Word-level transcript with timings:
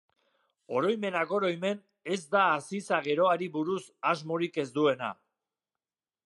Oroimenak 0.77 1.33
oroimen, 1.39 1.83
ez 2.15 2.19
da 2.37 2.45
Aziza 2.55 2.99
geroari 3.09 3.51
buruz 3.59 3.79
asmorik 4.13 4.59
ez 4.65 4.67
duena. 4.81 5.13